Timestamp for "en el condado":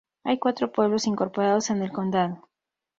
1.69-2.49